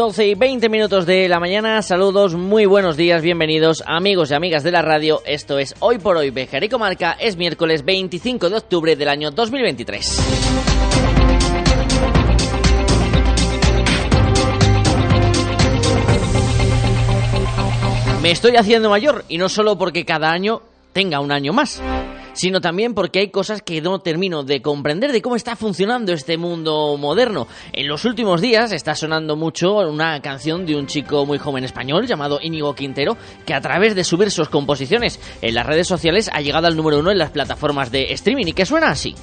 [0.00, 4.62] 12 y 20 minutos de la mañana, saludos, muy buenos días, bienvenidos amigos y amigas
[4.62, 6.70] de la radio, esto es Hoy por Hoy Bejar y
[7.18, 10.22] es miércoles 25 de octubre del año 2023.
[18.22, 20.62] Me estoy haciendo mayor y no solo porque cada año
[20.94, 21.82] tenga un año más
[22.32, 26.36] sino también porque hay cosas que no termino de comprender de cómo está funcionando este
[26.36, 27.46] mundo moderno.
[27.72, 32.06] En los últimos días está sonando mucho una canción de un chico muy joven español
[32.06, 36.40] llamado Íñigo Quintero, que a través de subir sus composiciones en las redes sociales ha
[36.40, 39.14] llegado al número uno en las plataformas de streaming y que suena así.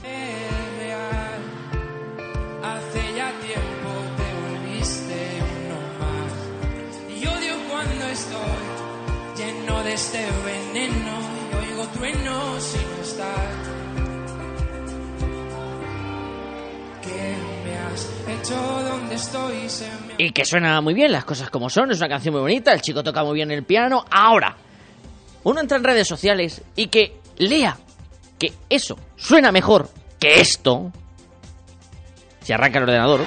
[20.18, 22.82] Y que suena muy bien, las cosas como son, es una canción muy bonita, el
[22.82, 24.06] chico toca muy bien el piano.
[24.10, 24.56] Ahora,
[25.44, 27.78] uno entra en redes sociales y que lea
[28.40, 30.92] que eso suena mejor que esto.
[32.42, 33.22] Si arranca el ordenador.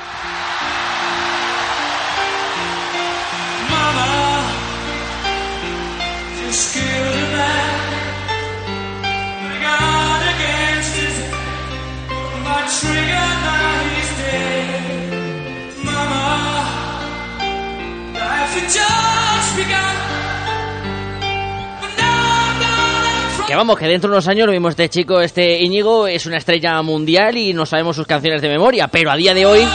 [23.50, 26.36] Que vamos, que dentro de unos años lo mismo este chico, este Íñigo, es una
[26.36, 29.66] estrella mundial y no sabemos sus canciones de memoria, pero a día de hoy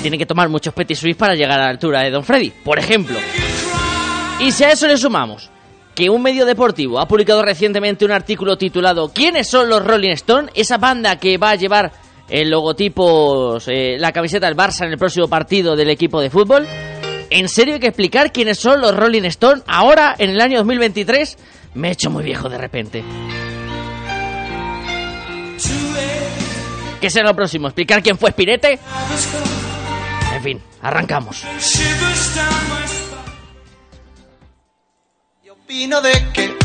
[0.00, 2.78] tiene que tomar muchos petit suisse para llegar a la altura de Don Freddy, por
[2.78, 3.18] ejemplo.
[4.40, 5.50] Y si a eso le sumamos
[5.94, 10.50] que un medio deportivo ha publicado recientemente un artículo titulado ¿Quiénes son los Rolling Stones?
[10.54, 11.92] Esa banda que va a llevar
[12.30, 16.66] el logotipo, eh, la camiseta del Barça en el próximo partido del equipo de fútbol.
[17.30, 21.36] ¿En serio hay que explicar quiénes son los Rolling Stones ahora, en el año 2023?
[21.74, 23.04] Me he hecho muy viejo de repente.
[27.00, 27.68] ¿Qué será lo próximo?
[27.68, 28.78] ¿Explicar quién fue Spirete?
[30.34, 31.44] En fin, arrancamos.
[35.50, 36.56] opino de que,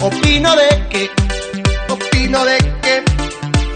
[0.00, 1.10] opino de que,
[1.88, 3.02] opino de que,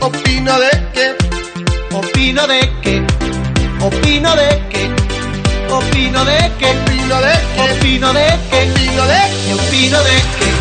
[0.01, 3.07] opino de que, opino de que,
[3.81, 5.00] opino de que
[5.73, 10.61] opino de que, opino de que, opino de que, opino de que, opino de que,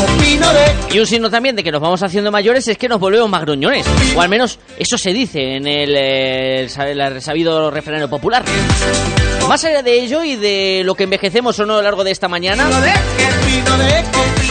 [0.00, 3.00] opino de Y un signo también de que nos vamos haciendo mayores es que nos
[3.00, 3.86] volvemos más gruñones.
[4.14, 8.44] O al menos eso se dice en el, eh, el sabido refranero popular.
[9.48, 12.12] Más allá de ello y de lo que envejecemos o no a lo largo de
[12.12, 12.68] esta mañana,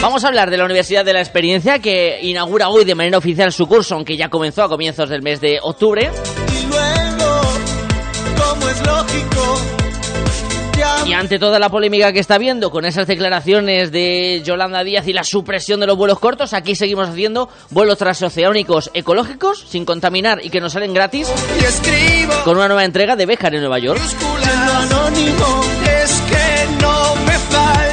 [0.02, 3.50] vamos a hablar de la Universidad de la Experiencia que inaugura hoy de manera oficial
[3.50, 6.10] su curso, aunque ya comenzó a comienzos del mes de octubre.
[8.60, 9.80] Y luego, como es lógico,
[11.06, 15.12] y ante toda la polémica que está habiendo con esas declaraciones de Yolanda Díaz y
[15.12, 20.50] la supresión de los vuelos cortos, aquí seguimos haciendo vuelos transoceánicos ecológicos, sin contaminar y
[20.50, 21.30] que nos salen gratis,
[22.44, 24.00] con una nueva entrega de Béjar en Nueva York.
[24.00, 24.14] es
[26.30, 27.89] que no me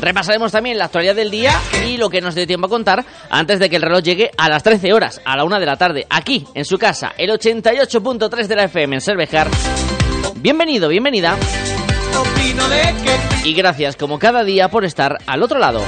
[0.00, 1.52] Repasaremos también la actualidad del día
[1.86, 4.48] y lo que nos dé tiempo a contar antes de que el reloj llegue a
[4.48, 8.46] las 13 horas, a la 1 de la tarde, aquí en su casa, el 88.3
[8.46, 9.48] de la FM en Cervejar.
[10.36, 11.36] Bienvenido, bienvenida.
[13.44, 15.82] Y gracias como cada día por estar al otro lado.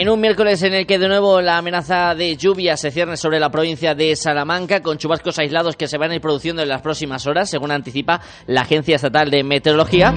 [0.00, 3.38] En un miércoles en el que de nuevo la amenaza de lluvia se cierne sobre
[3.38, 6.80] la provincia de Salamanca, con chubascos aislados que se van a ir produciendo en las
[6.80, 10.14] próximas horas, según anticipa la Agencia Estatal de Meteorología,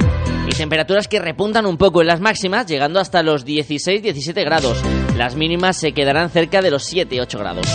[0.47, 4.81] y temperaturas que repuntan un poco en las máximas, llegando hasta los 16-17 grados.
[5.17, 7.67] Las mínimas se quedarán cerca de los 7-8 grados.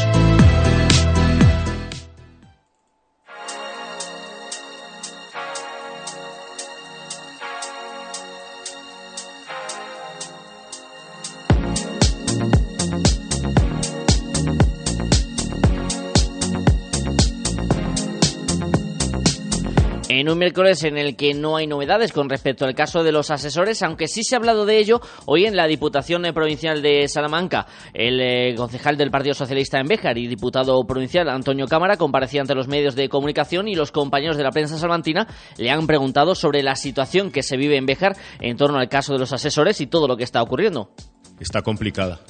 [20.10, 23.31] En un miércoles en el que no hay novedades con respecto al caso de los
[23.31, 27.66] asesores, aunque sí se ha hablado de ello hoy en la Diputación Provincial de Salamanca.
[27.93, 32.55] El eh, concejal del Partido Socialista en Béjar y diputado provincial Antonio Cámara comparecía ante
[32.55, 35.28] los medios de comunicación y los compañeros de la prensa salmantina
[35.58, 39.12] le han preguntado sobre la situación que se vive en Béjar en torno al caso
[39.12, 40.90] de los asesores y todo lo que está ocurriendo.
[41.38, 42.20] Está complicada.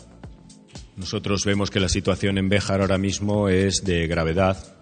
[0.97, 4.78] Nosotros vemos que la situación en Béjar ahora mismo es de gravedad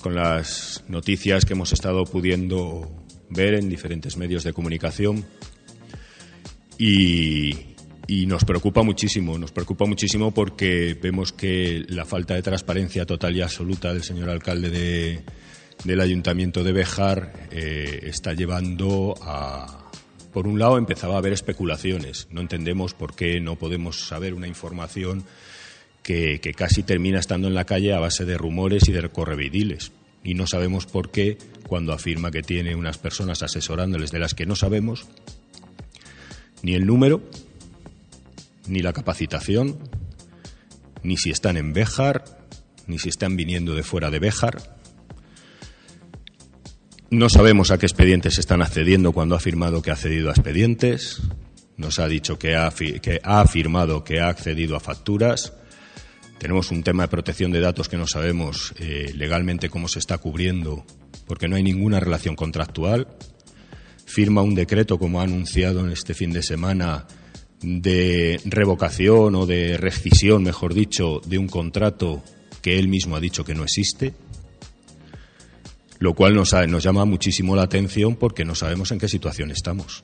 [0.00, 2.90] con las noticias que hemos estado pudiendo
[3.28, 5.24] ver en diferentes medios de comunicación
[6.78, 7.66] y,
[8.26, 13.42] nos preocupa muchísimo, nos preocupa muchísimo porque vemos que la falta de transparencia total y
[13.42, 15.22] absoluta del señor alcalde
[15.84, 19.90] del Ayuntamiento de Bejar eh, está llevando a,
[20.32, 22.28] por un lado, empezaba a haber especulaciones.
[22.30, 25.24] No entendemos por qué no podemos saber una información
[26.40, 29.92] que, casi termina estando en la calle a base de rumores y de correvidiles.
[30.24, 34.46] Y no sabemos por qué, cuando afirma que tiene unas personas asesorándoles de las que
[34.46, 35.06] no sabemos,
[36.62, 37.22] ni el número,
[38.66, 39.78] ni la capacitación,
[41.02, 42.24] ni si están en Béjar,
[42.86, 44.78] ni si están viniendo de fuera de Béjar.
[47.08, 51.22] No sabemos a qué expedientes están accediendo cuando ha afirmado que ha accedido a expedientes.
[51.76, 55.54] Nos ha dicho que ha, que ha afirmado que ha accedido a facturas.
[56.40, 60.16] Tenemos un tema de protección de datos que no sabemos eh, legalmente cómo se está
[60.16, 60.86] cubriendo
[61.26, 63.08] porque no hay ninguna relación contractual.
[64.06, 67.06] Firma un decreto, como ha anunciado en este fin de semana,
[67.60, 72.22] de revocación o de rescisión, mejor dicho, de un contrato
[72.62, 74.14] que él mismo ha dicho que no existe,
[75.98, 80.02] lo cual nos, nos llama muchísimo la atención porque no sabemos en qué situación estamos.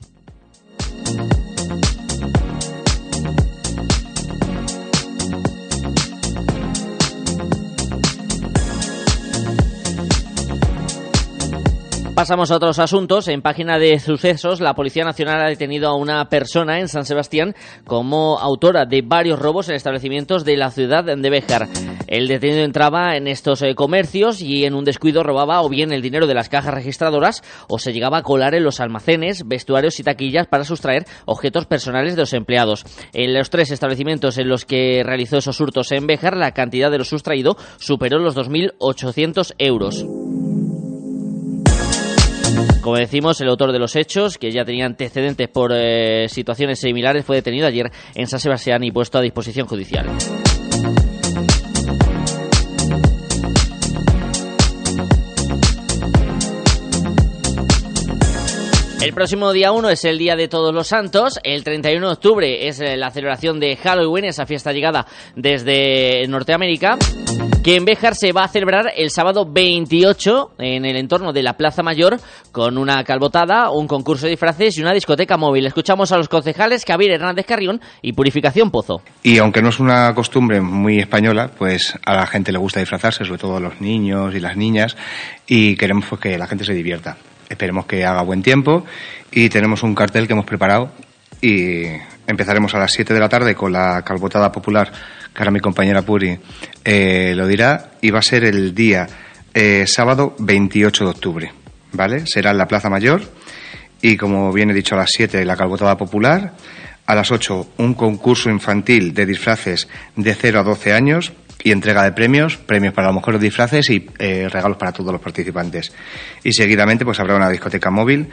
[12.17, 13.27] Pasamos a otros asuntos.
[13.27, 17.53] En página de sucesos, la Policía Nacional ha detenido a una persona en San Sebastián
[17.85, 21.67] como autora de varios robos en establecimientos de la ciudad de Béjar.
[22.07, 26.01] El detenido entraba en estos eh, comercios y en un descuido robaba o bien el
[26.01, 30.03] dinero de las cajas registradoras o se llegaba a colar en los almacenes, vestuarios y
[30.03, 32.83] taquillas para sustraer objetos personales de los empleados.
[33.13, 36.97] En los tres establecimientos en los que realizó esos hurtos en Béjar, la cantidad de
[36.97, 40.03] lo sustraído superó los 2.800 euros.
[42.87, 47.25] Como decimos, el autor de los hechos, que ya tenía antecedentes por eh, situaciones similares,
[47.25, 50.07] fue detenido ayer en San Sebastián y puesto a disposición judicial.
[58.99, 62.67] El próximo día 1 es el Día de Todos los Santos, el 31 de octubre
[62.67, 65.05] es eh, la celebración de Halloween, esa fiesta llegada
[65.35, 66.97] desde Norteamérica,
[67.63, 71.53] que en Béjar se va a celebrar el sábado 28 en el entorno de la
[71.53, 72.17] Plaza Mayor
[72.51, 75.67] con una calbotada, un concurso de disfraces y una discoteca móvil.
[75.67, 79.01] Escuchamos a los concejales Javier Hernández Carrión y Purificación Pozo.
[79.21, 83.25] Y aunque no es una costumbre muy española, pues a la gente le gusta disfrazarse,
[83.25, 84.97] sobre todo a los niños y las niñas,
[85.45, 87.15] y queremos pues, que la gente se divierta.
[87.49, 88.85] Esperemos que haga buen tiempo
[89.31, 90.91] y tenemos un cartel que hemos preparado
[91.41, 91.85] y
[92.25, 94.91] empezaremos a las 7 de la tarde con la calbotada popular,
[95.33, 96.37] que ahora mi compañera Puri
[96.83, 99.07] eh, lo dirá, y va a ser el día
[99.53, 101.53] eh, sábado 28 de octubre,
[101.93, 102.27] ¿vale?
[102.27, 103.21] Será en la Plaza Mayor
[104.01, 106.53] y como bien he dicho a las 7 la calbotada popular,
[107.05, 111.33] a las 8 un concurso infantil de disfraces de 0 a 12 años
[111.67, 115.21] y entrega de premios, premios para los mejores disfraces y eh, regalos para todos los
[115.21, 115.91] participantes.
[116.41, 118.29] Y seguidamente pues habrá una discoteca móvil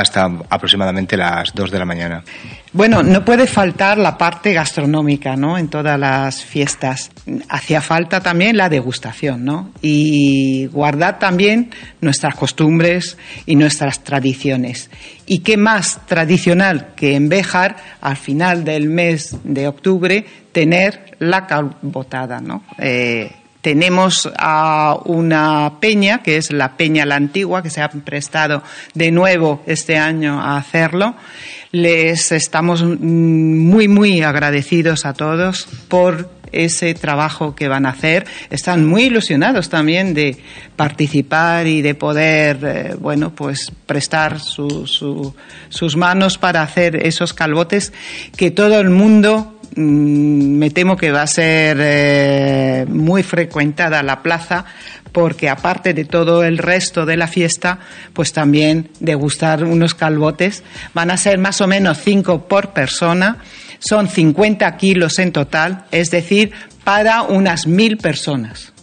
[0.00, 2.22] hasta aproximadamente las 2 de la mañana.
[2.72, 5.56] Bueno, no puede faltar la parte gastronómica, ¿no?
[5.56, 7.10] En todas las fiestas.
[7.48, 9.70] Hacía falta también la degustación, ¿no?
[9.80, 14.90] Y guardar también nuestras costumbres y nuestras tradiciones.
[15.24, 21.46] ¿Y qué más tradicional que en Béjar, al final del mes de octubre, tener la
[21.46, 22.62] calbotada, ¿no?
[22.78, 23.30] Eh,
[23.66, 28.62] tenemos a una peña, que es la Peña La Antigua, que se ha prestado
[28.94, 31.16] de nuevo este año a hacerlo.
[31.72, 38.24] Les estamos muy, muy agradecidos a todos por ese trabajo que van a hacer.
[38.50, 40.36] Están muy ilusionados también de
[40.76, 47.92] participar y de poder, eh, bueno, pues prestar sus manos para hacer esos calbotes
[48.36, 54.22] que todo el mundo Mm, me temo que va a ser eh, muy frecuentada la
[54.22, 54.64] plaza
[55.12, 57.78] porque aparte de todo el resto de la fiesta,
[58.12, 60.62] pues también degustar unos calbotes.
[60.92, 63.38] Van a ser más o menos cinco por persona,
[63.78, 66.52] son 50 kilos en total, es decir,
[66.84, 68.74] para unas mil personas.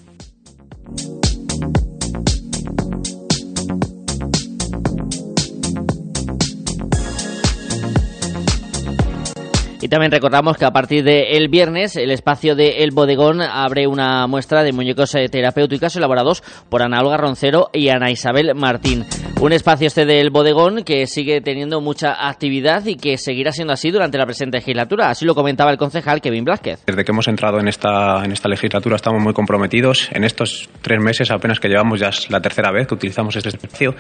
[9.93, 14.63] También recordamos que a partir del viernes el espacio de El Bodegón abre una muestra
[14.63, 19.05] de muñecos eh, terapéuticos elaborados por Ana Olga Roncero y Ana Isabel Martín.
[19.39, 23.91] Un espacio este del Bodegón que sigue teniendo mucha actividad y que seguirá siendo así
[23.91, 25.11] durante la presente legislatura.
[25.11, 26.83] Así lo comentaba el concejal Kevin Blázquez.
[26.87, 30.09] Desde que hemos entrado en esta, en esta legislatura estamos muy comprometidos.
[30.11, 33.49] En estos tres meses apenas que llevamos ya es la tercera vez que utilizamos este
[33.49, 33.93] espacio.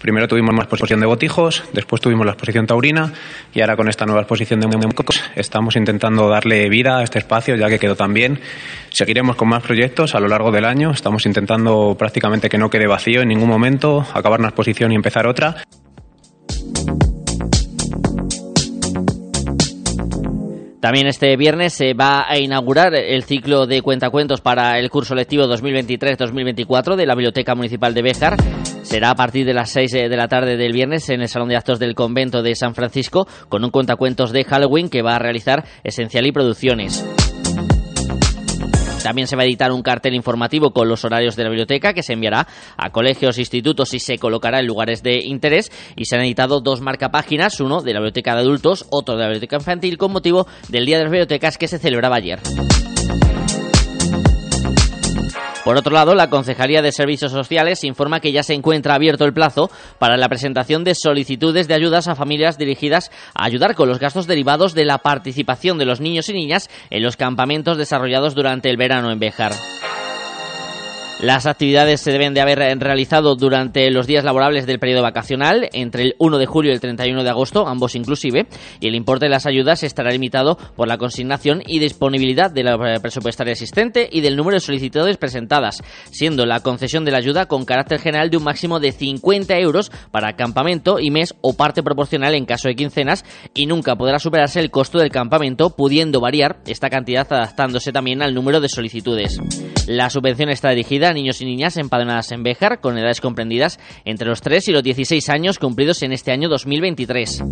[0.00, 3.12] Primero tuvimos una exposición de botijos, después tuvimos la exposición taurina
[3.52, 7.54] y ahora con esta nueva exposición de muñecos estamos intentando darle vida a este espacio
[7.56, 8.40] ya que quedó tan bien.
[8.88, 10.90] Seguiremos con más proyectos a lo largo del año.
[10.90, 15.26] Estamos intentando prácticamente que no quede vacío en ningún momento, acabar una exposición y empezar
[15.26, 15.56] otra.
[20.80, 25.44] También este viernes se va a inaugurar el ciclo de cuentacuentos para el curso lectivo
[25.44, 28.36] 2023-2024 de la Biblioteca Municipal de Béjar.
[28.80, 31.56] Será a partir de las 6 de la tarde del viernes en el Salón de
[31.56, 35.64] Actos del Convento de San Francisco con un cuentacuentos de Halloween que va a realizar
[35.84, 37.04] Esencial y Producciones.
[39.02, 42.02] También se va a editar un cartel informativo con los horarios de la biblioteca que
[42.02, 45.70] se enviará a colegios, institutos y se colocará en lugares de interés.
[45.96, 49.28] Y se han editado dos marcapáginas, uno de la biblioteca de adultos, otro de la
[49.28, 52.40] biblioteca infantil, con motivo del Día de las Bibliotecas que se celebraba ayer.
[55.64, 59.34] Por otro lado, la Concejalía de Servicios Sociales informa que ya se encuentra abierto el
[59.34, 63.98] plazo para la presentación de solicitudes de ayudas a familias dirigidas a ayudar con los
[63.98, 68.70] gastos derivados de la participación de los niños y niñas en los campamentos desarrollados durante
[68.70, 69.52] el verano en Béjar.
[71.22, 76.02] Las actividades se deben de haber realizado durante los días laborables del periodo vacacional, entre
[76.04, 78.46] el 1 de julio y el 31 de agosto, ambos inclusive,
[78.80, 82.78] y el importe de las ayudas estará limitado por la consignación y disponibilidad de la
[83.02, 87.66] presupuestaria existente y del número de solicitudes presentadas, siendo la concesión de la ayuda con
[87.66, 92.34] carácter general de un máximo de 50 euros para campamento y mes o parte proporcional
[92.34, 96.88] en caso de quincenas, y nunca podrá superarse el costo del campamento, pudiendo variar esta
[96.88, 99.38] cantidad adaptándose también al número de solicitudes.
[99.86, 104.40] La subvención está dirigida niños y niñas empadronadas en Béjar con edades comprendidas entre los
[104.40, 107.44] 3 y los 16 años cumplidos en este año 2023.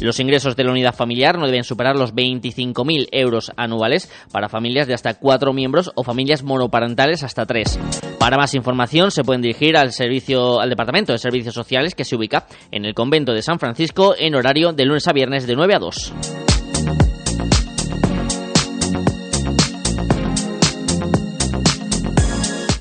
[0.00, 4.86] Los ingresos de la unidad familiar no deben superar los 25.000 euros anuales para familias
[4.86, 7.78] de hasta 4 miembros o familias monoparentales hasta 3.
[8.18, 12.16] Para más información se pueden dirigir al servicio al Departamento de Servicios Sociales que se
[12.16, 15.74] ubica en el convento de San Francisco en horario de lunes a viernes de 9
[15.74, 16.45] a 2.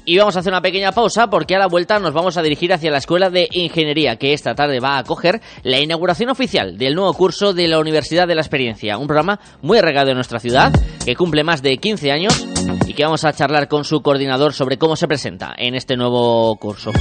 [0.06, 2.72] Y vamos a hacer una pequeña pausa porque a la vuelta nos vamos a dirigir
[2.72, 6.94] hacia la Escuela de Ingeniería que esta tarde va a acoger la inauguración oficial del
[6.94, 10.72] nuevo curso de la Universidad de la Experiencia, un programa muy regado en nuestra ciudad
[11.04, 12.46] que cumple más de 15 años
[12.86, 16.56] y que vamos a charlar con su coordinador sobre cómo se presenta en este nuevo
[16.58, 16.92] curso.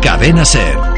[0.00, 0.97] Cadena Ser.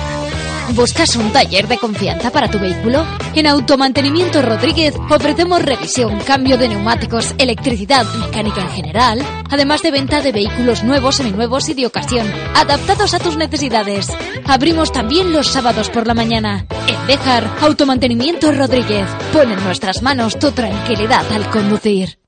[0.69, 3.05] ¿Buscas un taller de confianza para tu vehículo?
[3.35, 10.21] En Automantenimiento Rodríguez ofrecemos revisión, cambio de neumáticos, electricidad, mecánica en general, además de venta
[10.21, 12.25] de vehículos nuevos, seminuevos y de ocasión,
[12.55, 14.07] adaptados a tus necesidades.
[14.45, 16.65] Abrimos también los sábados por la mañana.
[16.87, 19.07] En Dejar, Automantenimiento Rodríguez.
[19.33, 22.19] Pon en nuestras manos tu tranquilidad al conducir.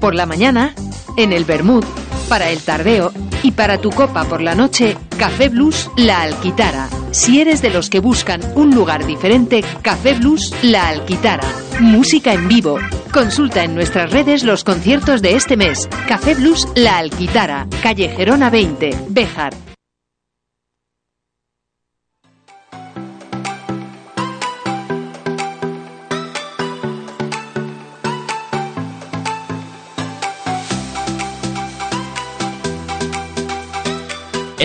[0.00, 0.74] Por la mañana,
[1.18, 1.84] en el Bermud,
[2.28, 3.12] para el tardeo
[3.42, 7.90] y para tu copa por la noche, Café Blues La Alquitara Si eres de los
[7.90, 11.46] que buscan un lugar diferente, Café Blues La Alquitara.
[11.78, 12.76] Música en vivo.
[13.12, 15.88] Consulta en nuestras redes los conciertos de este mes.
[16.08, 19.63] Café Blues La Alquitara, calle Gerona 20, Béjar.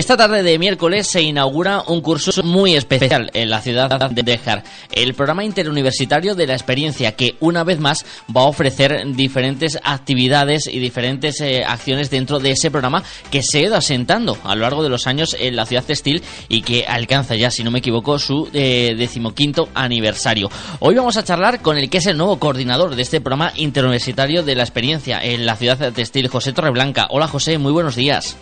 [0.00, 4.64] Esta tarde de miércoles se inaugura un curso muy especial en la ciudad de Dejar,
[4.92, 10.68] el programa interuniversitario de la experiencia que una vez más va a ofrecer diferentes actividades
[10.68, 14.62] y diferentes eh, acciones dentro de ese programa que se ha ido asentando a lo
[14.62, 17.80] largo de los años en la ciudad textil y que alcanza ya, si no me
[17.80, 20.50] equivoco, su eh, decimoquinto aniversario.
[20.78, 24.42] Hoy vamos a charlar con el que es el nuevo coordinador de este programa interuniversitario
[24.44, 27.06] de la experiencia en la ciudad textil, José Torreblanca.
[27.10, 28.38] Hola José, muy buenos días.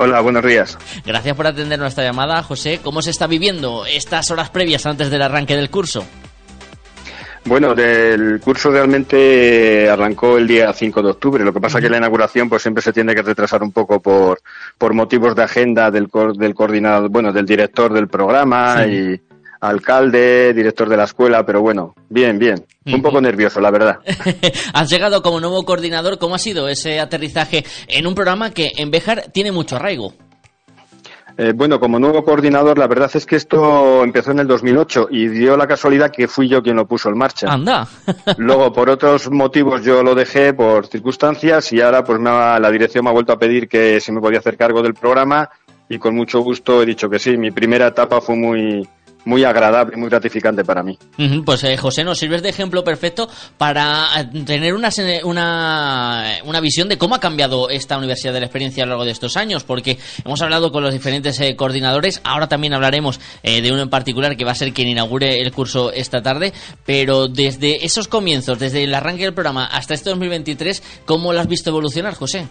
[0.00, 0.78] Hola, buenos días.
[1.04, 2.78] Gracias por atender nuestra llamada, José.
[2.84, 6.04] ¿Cómo se está viviendo estas horas previas antes del arranque del curso?
[7.44, 11.44] Bueno, el curso realmente arrancó el día 5 de octubre.
[11.44, 13.98] Lo que pasa es que la inauguración pues siempre se tiene que retrasar un poco
[13.98, 14.40] por,
[14.76, 19.20] por motivos de agenda del, del coordinador, bueno, del director del programa y
[19.60, 22.64] alcalde, director de la escuela, pero bueno, bien, bien.
[22.86, 23.98] Un poco nervioso, la verdad.
[24.72, 26.18] Has llegado como nuevo coordinador.
[26.18, 30.14] ¿Cómo ha sido ese aterrizaje en un programa que en Béjar tiene mucho arraigo?
[31.36, 35.28] Eh, bueno, como nuevo coordinador, la verdad es que esto empezó en el 2008 y
[35.28, 37.46] dio la casualidad que fui yo quien lo puso en marcha.
[37.48, 37.86] Anda.
[38.38, 43.10] Luego, por otros motivos, yo lo dejé por circunstancias y ahora, pues, la dirección me
[43.10, 45.48] ha vuelto a pedir que si me podía hacer cargo del programa
[45.88, 47.36] y con mucho gusto he dicho que sí.
[47.36, 48.88] Mi primera etapa fue muy,
[49.24, 50.98] muy agradable, muy gratificante para mí.
[51.44, 54.90] pues eh, José, nos sirves de ejemplo perfecto para eh, tener una,
[55.24, 59.04] una, una, visión de cómo ha cambiado esta Universidad de la Experiencia a lo largo
[59.04, 63.72] de estos años, porque hemos hablado con los diferentes eh, coordinadores, ahora también hablaremos de
[63.72, 66.52] uno en particular que va a ser quien inaugure el curso esta tarde,
[66.84, 71.48] pero desde esos comienzos, desde el arranque del programa hasta este 2023, ¿cómo lo has
[71.48, 72.46] visto evolucionar, José?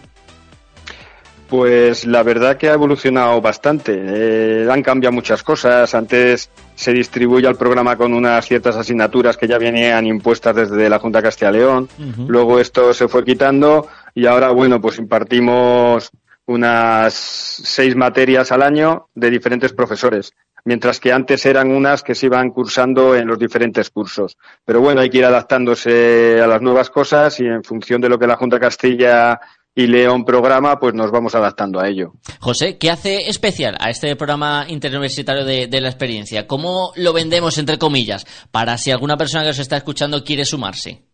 [1.48, 3.94] Pues la verdad que ha evolucionado bastante.
[3.96, 5.94] Eh, han cambiado muchas cosas.
[5.94, 10.98] Antes se distribuía el programa con unas ciertas asignaturas que ya venían impuestas desde la
[10.98, 11.88] Junta Castilla León.
[12.26, 16.10] Luego esto se fue quitando y ahora, bueno, pues impartimos
[16.48, 20.32] unas seis materias al año de diferentes profesores,
[20.64, 24.36] mientras que antes eran unas que se iban cursando en los diferentes cursos.
[24.64, 28.18] Pero bueno, hay que ir adaptándose a las nuevas cosas y en función de lo
[28.18, 29.38] que la Junta Castilla
[29.78, 32.14] y León programa, pues nos vamos adaptando a ello.
[32.40, 36.48] José, ¿qué hace especial a este programa interuniversitario de, de la experiencia?
[36.48, 41.04] ¿Cómo lo vendemos, entre comillas, para si alguna persona que os está escuchando quiere sumarse?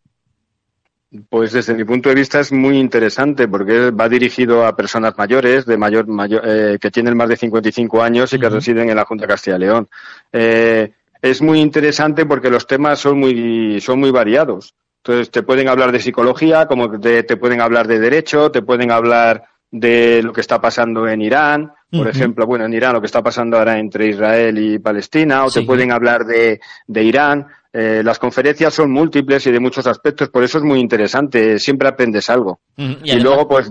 [1.29, 5.67] Pues desde mi punto de vista es muy interesante porque va dirigido a personas mayores,
[5.67, 9.05] de mayor, mayor eh, que tienen más de 55 años y que residen en la
[9.05, 9.89] Junta de Castilla y León.
[10.33, 14.75] Eh, es muy interesante porque los temas son muy, son muy variados.
[15.07, 18.91] Entonces, te pueden hablar de psicología, como te, te pueden hablar de derecho, te pueden
[18.91, 23.07] hablar de lo que está pasando en Irán, por ejemplo, bueno, en Irán lo que
[23.07, 27.47] está pasando ahora entre Israel y Palestina, o te pueden hablar de, de Irán.
[27.73, 31.89] Eh, las conferencias son múltiples y de muchos aspectos, por eso es muy interesante, siempre
[31.89, 32.61] aprendes algo.
[32.77, 33.71] y, luego, pues,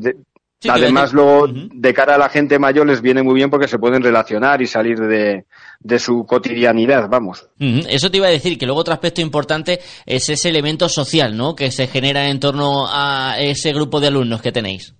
[0.69, 4.03] además, luego, de cara a la gente mayor les viene muy bien porque se pueden
[4.03, 5.45] relacionar y salir de,
[5.79, 7.47] de su cotidianidad, vamos.
[7.59, 11.55] Eso te iba a decir, que luego otro aspecto importante es ese elemento social, ¿no?
[11.55, 14.95] Que se genera en torno a ese grupo de alumnos que tenéis.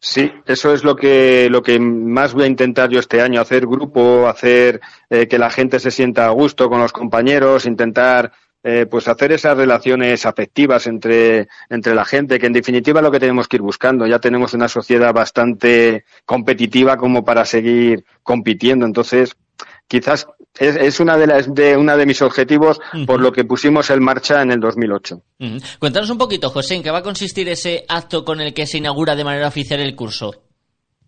[0.00, 3.66] Sí, eso es lo que, lo que más voy a intentar yo este año, hacer
[3.66, 8.30] grupo, hacer eh, que la gente se sienta a gusto con los compañeros, intentar
[8.66, 13.10] eh, pues hacer esas relaciones afectivas entre, entre la gente, que en definitiva es lo
[13.10, 14.06] que tenemos que ir buscando.
[14.06, 18.86] Ya tenemos una sociedad bastante competitiva como para seguir compitiendo.
[18.86, 19.36] Entonces,
[19.86, 20.26] quizás
[20.58, 24.02] es, es una de las de una de mis objetivos por lo que pusimos en
[24.02, 25.20] marcha en el 2008.
[25.78, 28.78] Cuéntanos un poquito, José, ¿en qué va a consistir ese acto con el que se
[28.78, 30.42] inaugura de manera oficial el curso?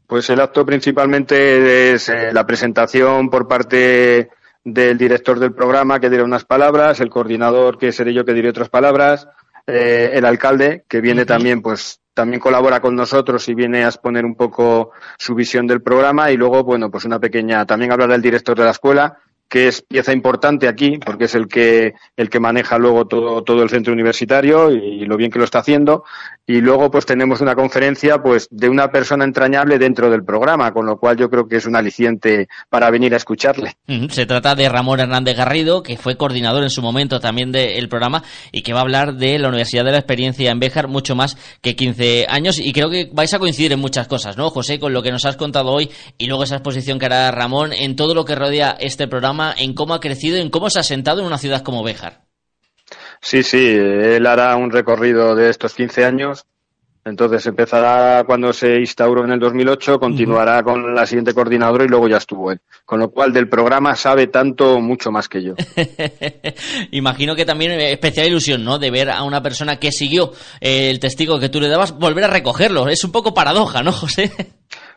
[0.06, 4.28] Pues el acto principalmente es eh, la presentación por parte
[4.66, 8.48] del director del programa que dirá unas palabras, el coordinador que seré yo que diré
[8.48, 9.28] otras palabras,
[9.64, 14.24] eh, el alcalde que viene también pues también colabora con nosotros y viene a exponer
[14.24, 18.22] un poco su visión del programa y luego, bueno, pues una pequeña, también hablará el
[18.22, 22.40] director de la escuela que es pieza importante aquí, porque es el que, el que
[22.40, 26.04] maneja luego todo, todo el centro universitario y, lo bien que lo está haciendo.
[26.48, 30.86] Y luego, pues tenemos una conferencia, pues, de una persona entrañable dentro del programa, con
[30.86, 33.76] lo cual yo creo que es un aliciente para venir a escucharle.
[34.10, 38.22] Se trata de Ramón Hernández Garrido, que fue coordinador en su momento también del programa
[38.52, 41.36] y que va a hablar de la Universidad de la Experiencia en Béjar mucho más
[41.60, 42.58] que 15 años.
[42.58, 44.78] Y creo que vais a coincidir en muchas cosas, ¿no, José?
[44.78, 47.96] Con lo que nos has contado hoy y luego esa exposición que hará Ramón en
[47.96, 51.20] todo lo que rodea este programa en cómo ha crecido, en cómo se ha sentado
[51.20, 52.22] en una ciudad como Béjar.
[53.20, 56.46] Sí, sí, él hará un recorrido de estos 15 años.
[57.06, 62.08] Entonces empezará cuando se instauró en el 2008, continuará con la siguiente coordinadora y luego
[62.08, 62.60] ya estuvo él.
[62.84, 65.54] Con lo cual del programa sabe tanto, mucho más que yo.
[66.90, 68.80] Imagino que también especial ilusión, ¿no?
[68.80, 72.28] De ver a una persona que siguió el testigo que tú le dabas volver a
[72.28, 72.88] recogerlo.
[72.88, 74.32] Es un poco paradoja, ¿no, José?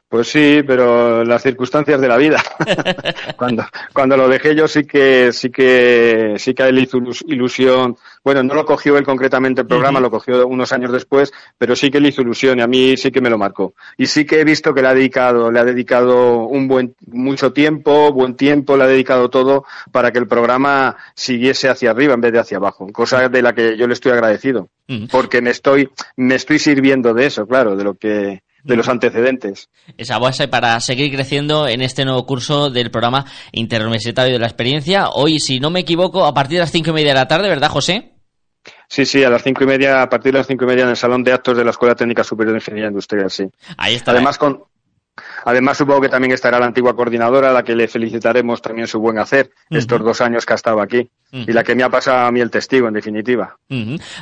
[0.10, 2.42] Pues sí, pero las circunstancias de la vida.
[3.38, 7.96] cuando, cuando lo dejé yo sí que, sí que, sí que él hizo ilusión.
[8.24, 11.92] Bueno, no lo cogió él concretamente el programa, lo cogió unos años después, pero sí
[11.92, 13.76] que le hizo ilusión y a mí sí que me lo marcó.
[13.98, 17.54] Y sí que he visto que le ha dedicado, le ha dedicado un buen, mucho
[17.54, 22.22] tiempo, buen tiempo, le ha dedicado todo para que el programa siguiese hacia arriba en
[22.22, 22.92] vez de hacia abajo.
[22.92, 24.70] Cosa de la que yo le estoy agradecido.
[25.12, 29.70] Porque me estoy, me estoy sirviendo de eso, claro, de lo que, de los antecedentes.
[29.98, 35.10] Esa base para seguir creciendo en este nuevo curso del programa interuniversitario de la experiencia.
[35.10, 37.50] Hoy, si no me equivoco, a partir de las cinco y media de la tarde,
[37.50, 38.14] ¿verdad, José?
[38.88, 40.90] Sí, sí, a las cinco y media, a partir de las cinco y media en
[40.90, 43.46] el Salón de Actos de la Escuela Técnica Superior de Ingeniería Industrial, sí.
[43.78, 44.12] Ahí está.
[44.12, 44.64] Además, con,
[45.46, 49.00] Además, supongo que también estará la antigua coordinadora, a la que le felicitaremos también su
[49.00, 51.10] buen hacer estos dos años que ha estado aquí.
[51.32, 53.56] Y la que me ha pasado a mí el testigo, en definitiva.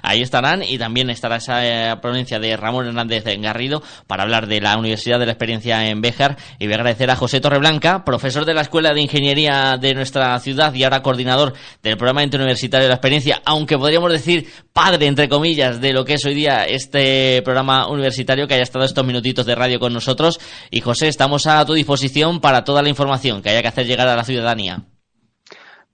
[0.04, 4.60] Ahí estarán y también estará esa eh, provincia de Ramón Hernández Garrido para hablar de
[4.60, 6.38] la Universidad de la Experiencia en Béjar.
[6.60, 10.38] Y voy a agradecer a José Torreblanca, profesor de la Escuela de Ingeniería de nuestra
[10.40, 15.30] ciudad y ahora coordinador del programa interuniversitario de la Experiencia, aunque podríamos decir padre, entre
[15.30, 19.46] comillas, de lo que es hoy día este programa universitario que haya estado estos minutitos
[19.46, 20.40] de radio con nosotros.
[20.72, 24.08] Y José, estamos a tu disposición para toda la información que haya que hacer llegar
[24.08, 24.84] a la ciudadanía.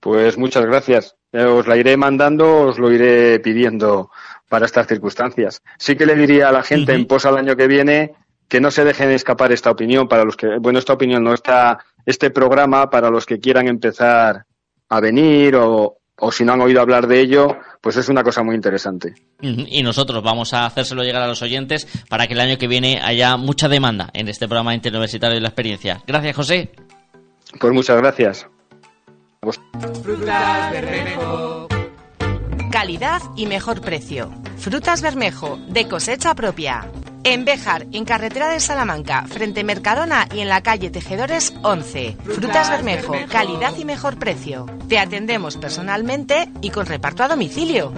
[0.00, 1.16] Pues muchas gracias.
[1.32, 4.10] Eh, os la iré mandando, os lo iré pidiendo
[4.48, 5.62] para estas circunstancias.
[5.78, 8.14] Sí que le diría a la gente en posa al año que viene
[8.48, 11.78] que no se dejen escapar esta opinión para los que, bueno, esta opinión no está,
[12.06, 14.44] este programa para los que quieran empezar
[14.88, 18.42] a venir o, o si no han oído hablar de ello, pues es una cosa
[18.42, 19.14] muy interesante.
[19.40, 23.00] Y nosotros vamos a hacérselo llegar a los oyentes para que el año que viene
[23.02, 26.02] haya mucha demanda en este programa interuniversitario de la experiencia.
[26.06, 26.70] Gracias, José.
[27.60, 28.46] Pues muchas gracias.
[30.02, 31.68] Frutas Bermejo.
[32.70, 34.32] Calidad y mejor precio.
[34.56, 36.88] Frutas Bermejo, de cosecha propia.
[37.26, 42.18] En Béjar, en carretera de Salamanca, frente Mercadona y en la calle Tejedores 11.
[42.22, 44.66] Frutas Bermejo, calidad y mejor precio.
[44.90, 47.94] Te atendemos personalmente y con reparto a domicilio.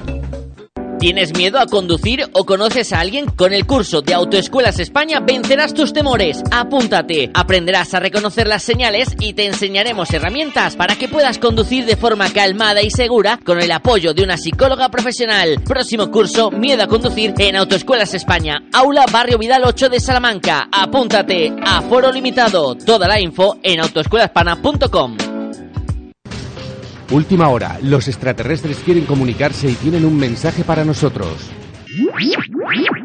[1.06, 3.26] ¿Tienes miedo a conducir o conoces a alguien?
[3.26, 6.42] Con el curso de Autoescuelas España vencerás tus temores.
[6.50, 11.94] Apúntate, aprenderás a reconocer las señales y te enseñaremos herramientas para que puedas conducir de
[11.94, 15.62] forma calmada y segura con el apoyo de una psicóloga profesional.
[15.64, 20.68] Próximo curso, Miedo a conducir en Autoescuelas España, Aula Barrio Vidal 8 de Salamanca.
[20.72, 22.74] Apúntate, a foro limitado.
[22.74, 25.35] Toda la info en autoescuelaspana.com.
[27.10, 31.50] Última hora, los extraterrestres quieren comunicarse y tienen un mensaje para nosotros.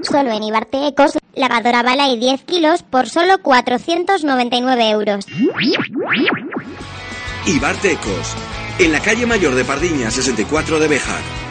[0.02, 5.26] Solo en Ibarte Ecos, lavadora bala y 10 kilos por solo 499 euros.
[7.46, 8.36] Ibarte Ecos,
[8.80, 11.51] en la calle mayor de Pardiña 64 de Bejar.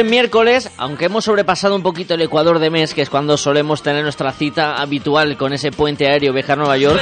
[0.00, 3.82] Es miércoles, aunque hemos sobrepasado un poquito el ecuador de mes, que es cuando solemos
[3.82, 7.00] tener nuestra cita habitual con ese puente aéreo Bejar Nueva York.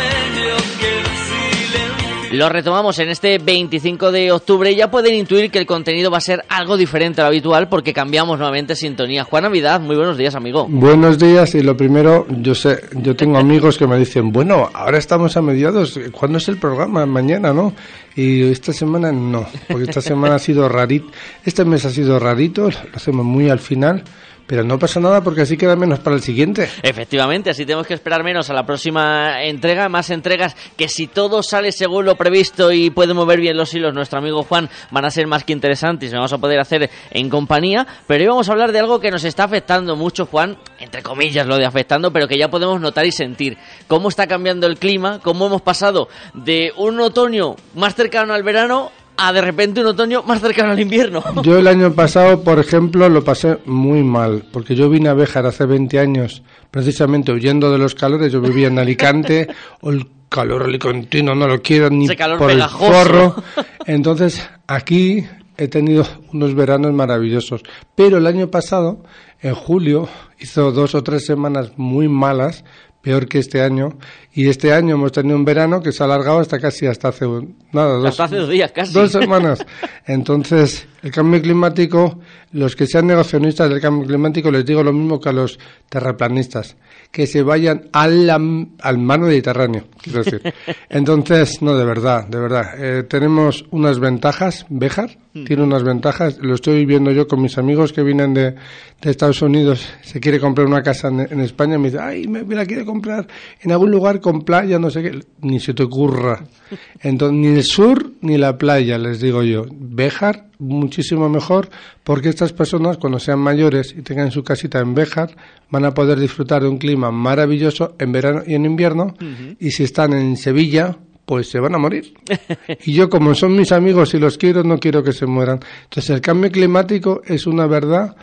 [2.33, 6.21] Lo retomamos en este 25 de octubre ya pueden intuir que el contenido va a
[6.21, 9.25] ser algo diferente a lo habitual porque cambiamos nuevamente sintonía.
[9.25, 10.67] Juan Navidad, muy buenos días, amigo.
[10.69, 14.99] Buenos días y lo primero, yo sé, yo tengo amigos que me dicen, bueno, ahora
[14.99, 17.07] estamos a mediados, ¿cuándo es el programa?
[17.07, 17.73] Mañana, ¿no?
[18.15, 21.09] Y esta semana no, porque esta semana ha sido rarito,
[21.47, 24.05] este mes ha sido rarito, lo hacemos muy al final.
[24.49, 26.71] Pero no pasa nada porque así queda menos para el siguiente.
[26.83, 31.43] Efectivamente, así tenemos que esperar menos a la próxima entrega, más entregas que si todo
[31.43, 35.11] sale según lo previsto y puede mover bien los hilos, nuestro amigo Juan van a
[35.11, 37.87] ser más que interesantes y vamos a poder hacer en compañía.
[38.07, 41.47] Pero hoy vamos a hablar de algo que nos está afectando mucho, Juan, entre comillas
[41.47, 43.59] lo de afectando, pero que ya podemos notar y sentir.
[43.87, 48.93] Cómo está cambiando el clima, cómo hemos pasado de un otoño más cercano al verano
[49.19, 51.23] a de repente un otoño más cercano al invierno.
[51.43, 55.45] Yo el año pasado, por ejemplo, lo pasé muy mal, porque yo vine a Béjar
[55.45, 59.49] hace 20 años, precisamente huyendo de los calores, yo vivía en Alicante,
[59.81, 62.07] o el calor alicantino no lo quiero ni
[62.39, 63.43] por el forro.
[63.87, 65.27] Entonces, aquí
[65.57, 67.63] he tenido unos veranos maravillosos,
[67.95, 69.03] pero el año pasado,
[69.41, 72.65] en julio, hizo dos o tres semanas muy malas,
[73.03, 73.99] peor que este año.
[74.33, 77.27] Y este año hemos tenido un verano que se ha alargado hasta casi hasta hace
[77.73, 78.93] nada, dos, hasta hace dos días casi.
[78.93, 79.65] Dos semanas.
[80.07, 82.21] Entonces, el cambio climático,
[82.53, 85.59] los que sean negacionistas del cambio climático, les digo lo mismo que a los
[85.89, 86.77] terraplanistas,
[87.11, 90.43] que se vayan al, al mar Mediterráneo, quiero decir.
[90.89, 92.75] Entonces, no, de verdad, de verdad.
[92.79, 97.93] Eh, tenemos unas ventajas, Béjar tiene unas ventajas, lo estoy viendo yo con mis amigos
[97.93, 98.55] que vienen de,
[99.01, 102.43] de Estados Unidos, se quiere comprar una casa en, en España, me dice, ay, me,
[102.45, 103.27] me la quiere comprar
[103.61, 106.45] en algún lugar con playa, no sé qué, ni se te ocurra.
[107.01, 109.67] Entonces, ni el sur ni la playa, les digo yo.
[109.71, 111.69] Béjar, muchísimo mejor,
[112.05, 115.37] porque estas personas, cuando sean mayores y tengan su casita en Béjar,
[115.71, 119.15] van a poder disfrutar de un clima maravilloso en verano y en invierno.
[119.61, 122.15] Y si están en Sevilla, pues se van a morir.
[122.85, 125.61] Y yo, como son mis amigos y los quiero, no quiero que se mueran.
[125.85, 128.17] Entonces, el cambio climático es una verdad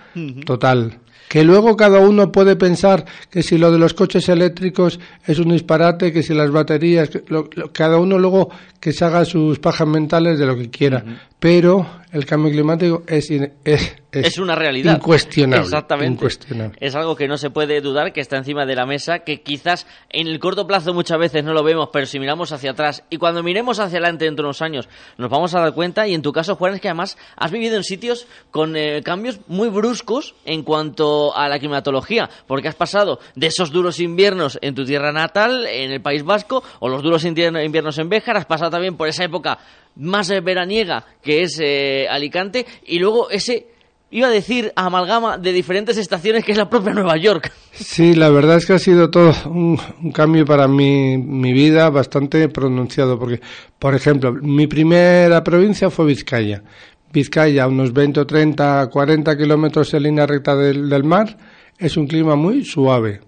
[0.45, 0.99] total.
[1.29, 5.49] Que luego cada uno puede pensar que si lo de los coches eléctricos es un
[5.51, 10.37] disparate, que si las baterías, lo- cada uno luego que se haga sus pajas mentales
[10.37, 11.03] de lo que quiera.
[11.39, 14.95] Pero el cambio climático es, es, Es una realidad.
[14.95, 15.65] Incuestionable.
[15.65, 16.13] Exactamente.
[16.13, 16.77] incuestionable.
[16.79, 19.85] Es algo que no se puede dudar, que está encima de la mesa, que quizás
[20.09, 23.17] en el corto plazo muchas veces no lo vemos, pero si miramos hacia atrás y
[23.17, 26.07] cuando miremos hacia adelante dentro de unos años nos vamos a dar cuenta.
[26.07, 29.39] Y en tu caso, Juan, es que además has vivido en sitios con eh, cambios
[29.47, 34.73] muy bruscos en cuanto a la climatología, porque has pasado de esos duros inviernos en
[34.75, 38.45] tu tierra natal, en el País Vasco, o los duros invierno- inviernos en Béjar, has
[38.45, 39.57] pasado también por esa época
[39.97, 43.67] más eh, veraniega que es eh, Alicante, y luego ese
[44.11, 47.51] iba a decir amalgama de diferentes estaciones que es la propia Nueva York.
[47.71, 49.77] Sí, la verdad es que ha sido todo un,
[50.13, 53.41] cambio para mi, mi vida bastante pronunciado, porque,
[53.77, 56.63] por ejemplo, mi primera provincia fue Vizcaya.
[57.11, 61.37] Vizcaya, unos 20 o 30, 40 kilómetros en línea recta del mar,
[61.77, 63.21] es un clima muy suave.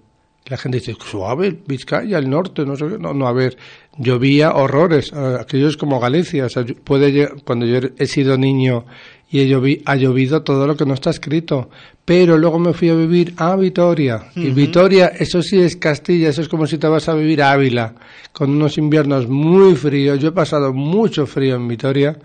[0.47, 2.97] La gente dice, suave, Vizcaya, el norte, no sé qué.
[2.97, 3.57] No, no, a ver,
[3.97, 5.11] llovía horrores.
[5.13, 6.45] Aquello es como Galicia.
[6.45, 8.85] O sea, puede, cuando yo he sido niño
[9.29, 11.69] y he llovi- ha llovido todo lo que no está escrito.
[12.05, 14.23] Pero luego me fui a vivir a Vitoria.
[14.35, 14.51] Y.
[14.51, 17.95] Vitoria, eso sí es Castilla, eso es como si te vas a vivir a Ávila,
[18.31, 20.17] con unos inviernos muy fríos.
[20.19, 22.17] Yo he pasado mucho frío en Vitoria,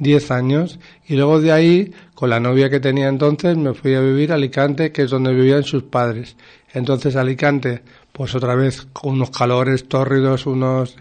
[0.00, 4.00] 10 años, y luego de ahí, con la novia que tenía entonces, me fui a
[4.00, 6.36] vivir a Alicante, que es donde vivían sus padres.
[6.72, 7.82] Entonces Alicante,
[8.12, 10.96] pues otra vez con unos calores tórridos, unos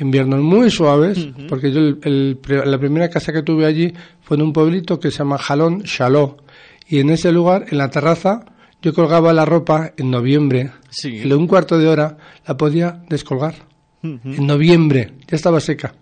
[0.00, 2.38] inviernos muy suaves, porque yo el- el
[2.70, 6.38] la primera casa que tuve allí fue en un pueblito que se llama Jalón, Chaló,
[6.88, 8.44] y en ese lugar, en la terraza,
[8.80, 10.70] yo colgaba la ropa en noviembre,
[11.08, 13.54] y en un cuarto de hora la podía descolgar.
[14.36, 15.94] En noviembre, ya estaba seca.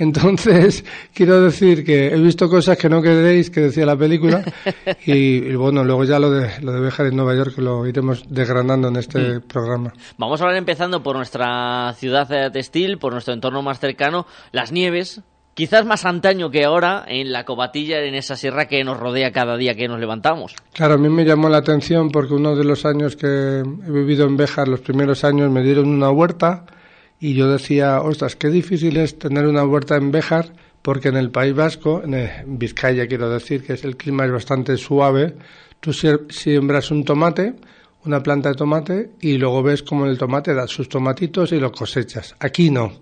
[0.00, 0.82] Entonces,
[1.14, 4.42] quiero decir que he visto cosas que no queréis, que decía la película,
[5.06, 8.24] y, y bueno, luego ya lo de, lo de Béjar en Nueva York lo iremos
[8.28, 9.92] desgranando en este programa.
[10.16, 14.72] Vamos a hablar empezando por nuestra ciudad eh, textil, por nuestro entorno más cercano, las
[14.72, 15.20] nieves.
[15.52, 19.58] Quizás más antaño que ahora en la cobatilla, en esa sierra que nos rodea cada
[19.58, 20.54] día que nos levantamos.
[20.72, 24.26] Claro, a mí me llamó la atención porque uno de los años que he vivido
[24.26, 26.64] en Béjar, los primeros años, me dieron una huerta
[27.20, 30.52] y yo decía, ostras, qué difícil es tener una huerta en Béjar
[30.82, 34.32] porque en el País Vasco, en eh, Vizcaya quiero decir, que es el clima es
[34.32, 35.34] bastante suave,
[35.80, 37.54] tú siembras un tomate,
[38.04, 41.72] una planta de tomate y luego ves cómo el tomate da sus tomatitos y los
[41.72, 42.34] cosechas.
[42.40, 42.92] Aquí no.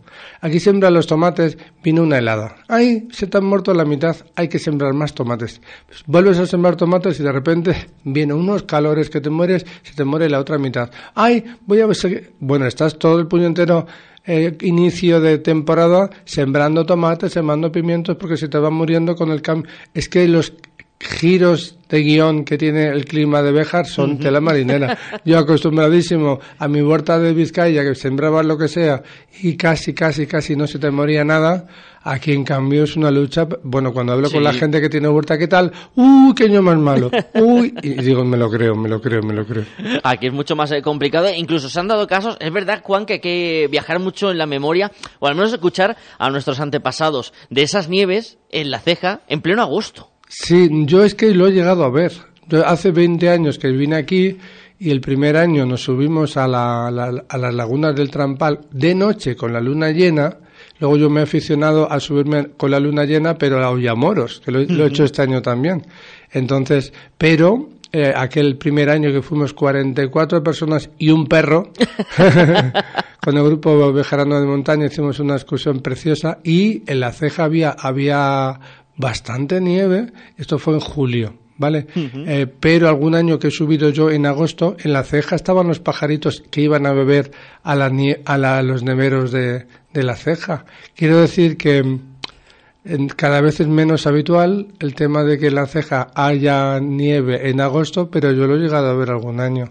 [0.40, 2.56] Aquí siembran los tomates, viene una helada.
[2.66, 3.06] ¡Ay!
[3.12, 5.60] Se te han muerto la mitad, hay que sembrar más tomates.
[5.86, 9.94] Pues vuelves a sembrar tomates y de repente vienen unos calores que te mueres, se
[9.94, 10.90] te muere la otra mitad.
[11.14, 11.44] ¡Ay!
[11.66, 12.32] Voy a ver.
[12.40, 13.86] Bueno, estás todo el puño entero
[14.28, 19.40] eh, inicio de temporada sembrando tomates, sembrando pimientos, porque se te van muriendo con el
[19.40, 19.72] cambio.
[19.94, 20.52] Es que los
[21.00, 24.98] giros de guion que tiene el clima de Béjar son tela marinera.
[25.24, 29.02] Yo acostumbradísimo a mi huerta de Vizcaya, que sembraba lo que sea,
[29.40, 31.66] y casi, casi, casi no se te moría nada.
[32.02, 33.46] Aquí, en cambio, es una lucha.
[33.62, 35.72] Bueno, cuando hablo con la gente que tiene huerta, ¿qué tal?
[35.94, 37.10] ¡Uy, qué año más malo!
[37.34, 37.74] ¡Uy!
[37.82, 39.64] Y digo, me lo creo, me lo creo, me lo creo.
[40.04, 41.28] Aquí es mucho más eh, complicado.
[41.34, 44.46] Incluso se han dado casos, es verdad, Juan, que hay que viajar mucho en la
[44.46, 49.42] memoria, o al menos escuchar a nuestros antepasados de esas nieves en la ceja en
[49.42, 50.08] pleno agosto.
[50.28, 52.12] Sí, yo es que lo he llegado a ver.
[52.48, 54.36] Yo hace 20 años que vine aquí
[54.78, 58.94] y el primer año nos subimos a, la- la- a las lagunas del Trampal de
[58.94, 60.36] noche con la luna llena.
[60.80, 64.52] Luego yo me he aficionado a subirme con la luna llena, pero a Ollamoros, que
[64.52, 65.84] lo, lo he hecho este año también.
[66.30, 71.72] Entonces, pero eh, aquel primer año que fuimos 44 personas y un perro,
[73.20, 77.70] con el grupo Bejarano de Montaña hicimos una excursión preciosa y en la ceja había,
[77.70, 78.60] había
[78.98, 81.34] bastante nieve, esto fue en julio.
[81.60, 81.88] ¿Vale?
[82.28, 85.80] Eh, pero algún año que he subido yo en agosto, en la ceja estaban los
[85.80, 87.32] pajaritos que iban a beber
[87.64, 90.66] a, la, nie- a, la- a los neveros de, de la ceja.
[90.94, 95.66] Quiero decir que en- cada vez es menos habitual el tema de que en la
[95.66, 99.70] ceja haya nieve en agosto, pero yo lo he llegado a ver algún año.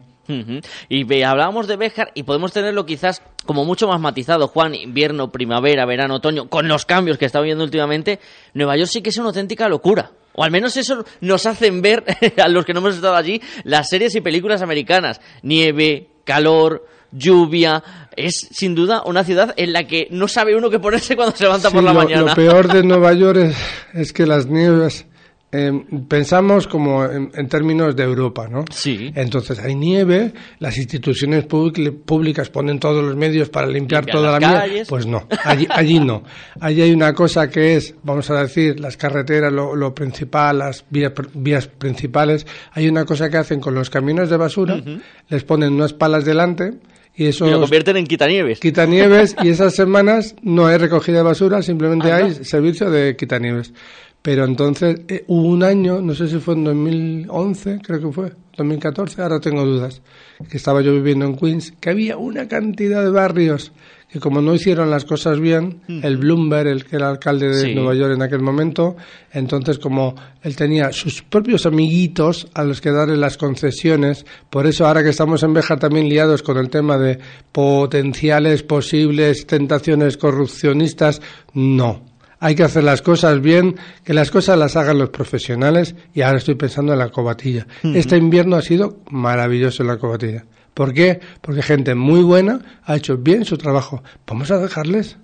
[0.89, 5.85] Y hablábamos de Béjar y podemos tenerlo quizás como mucho más matizado, Juan, invierno, primavera,
[5.85, 8.19] verano, otoño, con los cambios que está viendo últimamente,
[8.53, 10.11] Nueva York sí que es una auténtica locura.
[10.33, 12.03] O al menos eso nos hacen ver,
[12.37, 15.19] a los que no hemos estado allí, las series y películas americanas.
[15.41, 17.83] Nieve, calor, lluvia.
[18.15, 21.43] Es sin duda una ciudad en la que no sabe uno qué ponerse cuando se
[21.43, 22.21] levanta por la lo, mañana.
[22.21, 23.57] lo peor de Nueva York es,
[23.93, 25.07] es que las nieves
[25.49, 25.71] eh,
[26.09, 28.65] pensamos como en, en términos de Europa, ¿no?
[28.69, 29.11] Sí.
[29.15, 34.85] Entonces hay nieve, las instituciones públicas ponen todos los medios para limpiar toda la nieve.
[34.89, 36.23] Pues no, allí, allí no.
[36.59, 40.83] Allí hay una cosa que es, vamos a decir, las carreteras, lo, lo principal, las
[40.89, 42.45] vías, vías principales.
[42.73, 44.81] Hay una cosa que hacen con los camiones de basura,
[45.29, 46.73] les ponen unas palas delante
[47.17, 48.59] y eso lo convierten en quitanieves.
[48.59, 52.25] quitanieves y esas semanas no hay recogida de basura, simplemente Anda.
[52.27, 53.73] hay servicio de quitanieves.
[54.21, 58.31] Pero entonces eh, hubo un año, no sé si fue en 2011, creo que fue,
[58.57, 60.01] 2014, ahora tengo dudas,
[60.49, 63.71] que estaba yo viviendo en Queens, que había una cantidad de barrios
[64.09, 67.75] que como no hicieron las cosas bien, el Bloomberg, el que era alcalde de Sí.
[67.75, 68.95] Nueva York en aquel momento,
[69.33, 74.87] entonces como él tenía sus propios amiguitos a los que darle las concesiones, por eso
[74.87, 77.19] ahora que estamos en Béjar también liados con el tema de
[77.51, 81.21] potenciales posibles tentaciones corrupcionistas,
[81.53, 82.16] no.
[82.39, 86.37] Hay que hacer las cosas bien, que las cosas las hagan los profesionales y ahora
[86.37, 87.67] estoy pensando en la cobatilla.
[87.83, 90.45] Este invierno ha sido maravilloso en la cobatilla.
[90.73, 91.19] ¿Por qué?
[91.41, 94.03] Porque gente muy buena ha hecho bien su trabajo.
[94.27, 95.17] Vamos a dejarles.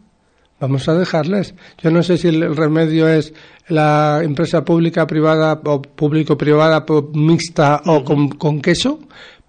[0.63, 1.55] Vamos a dejarles.
[1.81, 3.33] Yo no sé si el, remedio es
[3.67, 8.99] la empresa pública, privada o público-privada mixta o con, con queso,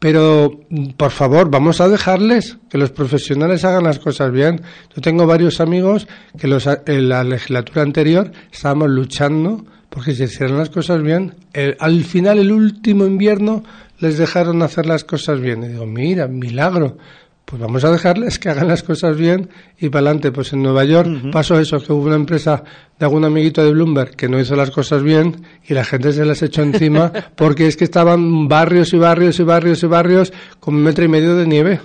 [0.00, 4.60] pero mm, por favor, vamos a dejarles que los profesionales hagan las cosas bien.
[4.92, 10.58] Yo tengo varios amigos que los, en la legislatura anterior estábamos luchando porque se hicieran
[10.58, 11.34] las cosas bien.
[11.52, 13.62] El- al final, el último invierno,
[14.00, 15.62] les dejaron hacer las cosas bien.
[15.62, 16.96] Y digo, mira, milagro.
[17.44, 20.32] Pues vamos a dejarles que hagan las cosas bien y para adelante.
[20.32, 22.64] Pues en Nueva York pasó eso, que hubo una empresa
[22.98, 26.24] de algún amiguito de Bloomberg que no hizo las cosas bien y la gente se
[26.24, 30.74] las echó encima porque es que estaban barrios y barrios y barrios y barrios con
[30.74, 31.80] un metro y medio de nieve.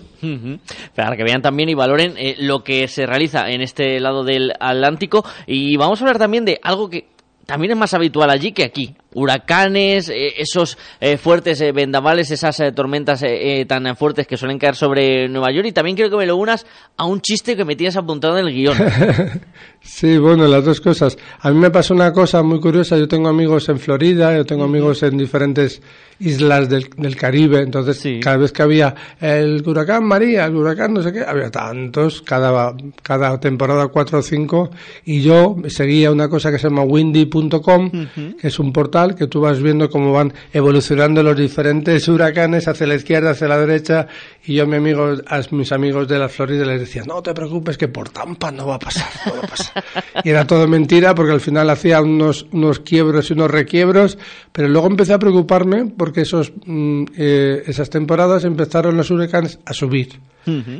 [0.95, 4.53] Para que vean también y valoren eh, lo que se realiza en este lado del
[4.59, 5.25] Atlántico.
[5.45, 7.07] Y vamos a hablar también de algo que
[7.45, 8.95] también es más habitual allí que aquí.
[9.13, 13.23] Huracanes, eh, esos eh, fuertes eh, vendavales, esas eh, tormentas
[13.67, 15.67] tan fuertes que suelen caer sobre Nueva York.
[15.67, 18.47] Y también quiero que me lo unas a un chiste que me tienes apuntado en
[18.47, 18.77] el guion.
[19.81, 21.17] Sí, bueno, las dos cosas.
[21.39, 22.97] A mí me pasó una cosa muy curiosa.
[22.97, 25.81] Yo tengo amigos en Florida, yo tengo amigos en diferentes
[26.19, 27.61] islas del, del Caribe.
[27.61, 32.21] Entonces, cada vez que había el huracán María, el huracán no sé qué, había tantos,
[32.21, 34.69] cada, cada temporada cuatro o cinco.
[35.05, 37.89] Y yo seguía una cosa que se llama windy.com,
[38.37, 42.87] que es un portal que tú vas viendo cómo van evolucionando los diferentes huracanes hacia
[42.87, 44.07] la izquierda, hacia la derecha.
[44.45, 47.33] Y yo a, mi amigo, a mis amigos de la Florida les decía, no te
[47.33, 49.83] preocupes que por Tampa no va a pasar, no va a pasar.
[50.23, 54.17] Y era todo mentira porque al final hacía unos, unos quiebros y unos requiebros,
[54.51, 59.73] pero luego empecé a preocuparme porque esos, mm, eh, esas temporadas empezaron los huracanes a
[59.73, 60.19] subir.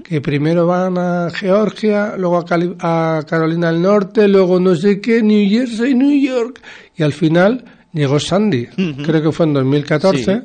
[0.04, 5.00] Que primero van a Georgia, luego a, Cali- a Carolina del Norte, luego no sé
[5.00, 6.60] qué, New Jersey, New York,
[6.98, 7.64] y al final
[7.94, 10.44] llegó Sandy, creo que fue en 2014.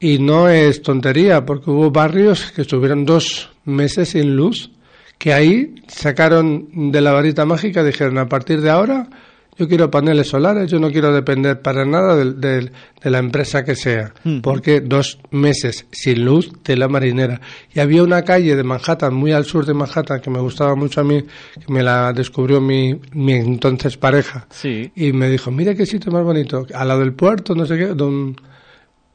[0.00, 4.70] Y no es tontería, porque hubo barrios que estuvieron dos meses sin luz,
[5.18, 9.08] que ahí sacaron de la varita mágica, dijeron a partir de ahora
[9.56, 13.64] yo quiero paneles solares, yo no quiero depender para nada de, de- de la empresa
[13.64, 14.40] que sea, Ujú.
[14.42, 17.40] porque dos meses sin luz de la marinera.
[17.74, 21.00] Y había una calle de Manhattan, muy al sur de Manhattan, que me gustaba mucho
[21.00, 24.46] a mí, que me la descubrió mi, mi entonces pareja.
[24.50, 24.90] Sí.
[24.96, 27.86] Y me dijo, mira qué sitio más bonito, al lado del puerto, no sé qué.
[27.88, 28.36] don-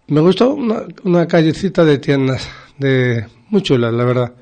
[0.07, 4.33] Me gustó una, una callecita de tiendas, de muy chulas, la verdad.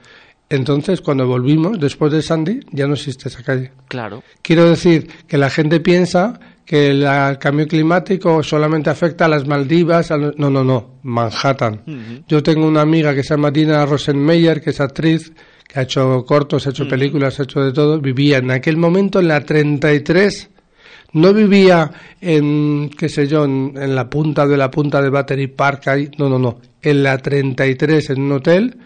[0.50, 3.72] Entonces, cuando volvimos, después de Sandy, ya no existe esa calle.
[3.90, 4.24] Claro.
[4.42, 7.06] Quiero decir que la gente piensa que el,
[7.40, 10.12] cambio climático solamente afecta a las Maldivas.
[10.12, 11.00] a los- no, no, no.
[11.04, 12.24] Manhattan.
[12.28, 15.32] Yo tengo una amiga que se llama Dina Rosenmeyer, que es actriz,
[15.68, 18.00] que ha hecho cortos, ha hecho películas, ha hecho de todo.
[18.00, 20.50] Vivía en aquel momento en la 33.
[21.14, 21.90] No vivía
[22.20, 25.88] en, qué sé yo, en, en la punta de la punta de Battery Park.
[25.88, 26.10] Ahí.
[26.18, 26.60] No, no, no.
[26.82, 28.78] En la 33, en un hotel.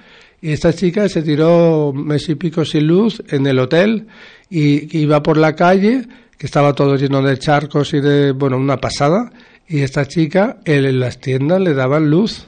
[0.41, 4.07] Y esta chica se tiró mes y pico sin luz en el hotel
[4.49, 8.77] y iba por la calle, que estaba todo lleno de charcos y de, bueno, una
[8.77, 9.31] pasada.
[9.67, 12.47] Y esta chica, él en las tiendas le daban luz.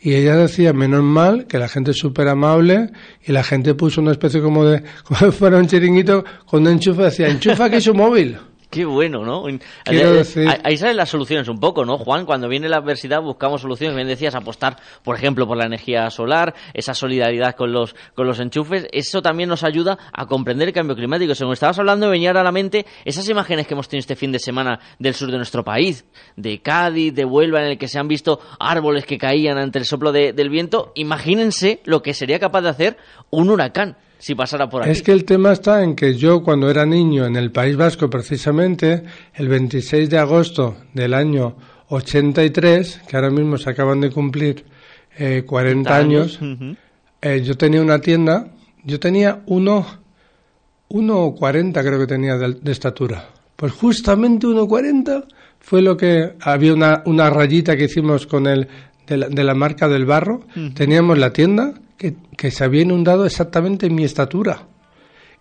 [0.00, 2.90] Y ella decía, menos mal, que la gente es súper amable
[3.24, 6.68] y la gente puso una especie como de, como si fuera un chiringuito con un
[6.74, 8.38] enchufe, decía, enchufa aquí su móvil.
[8.68, 9.44] Qué bueno, ¿no?
[9.84, 12.26] Quiero Ahí- decir- ahí- Ahí salen las soluciones un poco, ¿no, Juan?
[12.26, 13.94] Cuando viene la adversidad buscamos soluciones.
[13.94, 18.40] Bien decías, apostar, por ejemplo, por la energía solar, esa solidaridad con los, con los
[18.40, 18.86] enchufes.
[18.92, 21.34] Eso también nos ayuda a comprender el cambio climático.
[21.34, 24.32] Según estabas hablando, me venían a la mente esas imágenes que hemos tenido este fin
[24.32, 26.04] de semana del sur de nuestro país,
[26.36, 29.84] de Cádiz, de Huelva, en el que se han visto árboles que caían ante el
[29.84, 30.92] soplo de- del viento.
[30.96, 32.96] Imagínense lo que sería capaz de hacer
[33.30, 34.90] un huracán si pasara por aquí.
[34.90, 38.08] Es que el tema está en que yo cuando era niño en el País Vasco
[38.08, 39.02] precisamente,
[39.34, 41.56] el 26 de agosto del año
[41.88, 44.64] 83, que ahora mismo se acaban de cumplir
[45.18, 46.38] eh, 40 años,
[47.22, 48.48] eh, yo tenía una tienda,
[48.84, 49.86] yo tenía uno,
[50.88, 53.28] 1,40 creo que tenía de, de estatura.
[53.56, 55.24] Pues justamente 1,40
[55.60, 58.68] fue lo que había una, una rayita que hicimos con el
[59.06, 60.42] de la, de la marca del barro.
[60.74, 64.66] Teníamos la tienda que, que se había inundado exactamente en mi estatura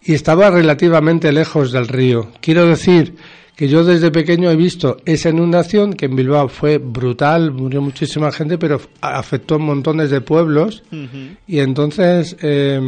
[0.01, 2.31] y estaba relativamente lejos del río.
[2.39, 3.15] Quiero decir
[3.55, 8.31] que yo desde pequeño he visto esa inundación que en Bilbao fue brutal, murió muchísima
[8.31, 10.83] gente, pero afectó a montones de pueblos.
[11.47, 12.79] Y entonces eh,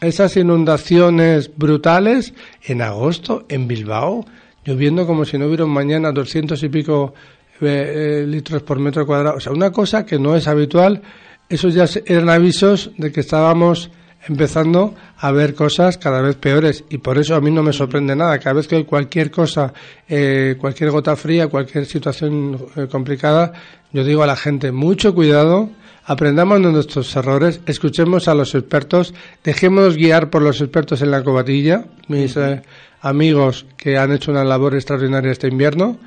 [0.00, 4.24] esas inundaciones brutales en agosto en Bilbao,
[4.64, 7.14] lloviendo como si no hubiera mañana 200 y pico
[7.60, 9.36] eh, eh, litros por metro cuadrado.
[9.36, 11.02] O sea, una cosa que no es habitual.
[11.48, 13.90] Esos ya eran avisos de que estábamos
[14.26, 18.16] empezando a ver cosas cada vez peores y por eso a mí no me sorprende
[18.16, 18.38] nada.
[18.38, 19.72] Cada vez que hay cualquier cosa,
[20.08, 23.52] eh, cualquier gota fría, cualquier situación eh, complicada,
[23.92, 25.70] yo digo a la gente mucho cuidado,
[26.04, 31.22] aprendamos de nuestros errores, escuchemos a los expertos, dejémonos guiar por los expertos en la
[31.22, 32.62] cobatilla, mis eh,
[33.00, 35.98] amigos que han hecho una labor extraordinaria este invierno.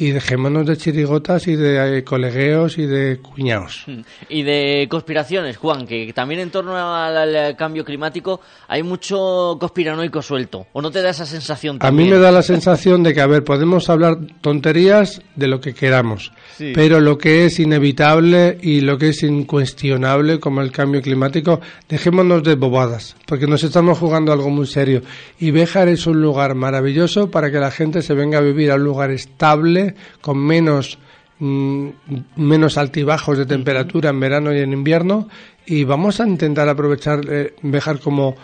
[0.00, 3.84] Y dejémonos de chirigotas y de eh, colegueos y de cuñados.
[4.28, 10.22] Y de conspiraciones, Juan, que también en torno al, al cambio climático hay mucho conspiranoico
[10.22, 10.68] suelto.
[10.72, 12.10] ¿O no te da esa sensación A mí también?
[12.10, 16.30] me da la sensación de que, a ver, podemos hablar tonterías de lo que queramos,
[16.56, 16.70] Sí.
[16.76, 22.44] pero lo que es inevitable y lo que es incuestionable, como el cambio climático, dejémonos
[22.44, 25.02] de bobadas, porque nos estamos jugando algo muy serio.
[25.40, 28.76] Y Béjar es un lugar maravilloso para que la gente se venga a vivir a
[28.76, 29.87] un lugar estable,
[30.20, 30.98] con menos
[31.38, 31.88] mm,
[32.36, 35.28] menos altibajos de temperatura en verano y en invierno
[35.66, 37.54] y vamos a intentar aprovechar eh,
[38.02, 38.34] como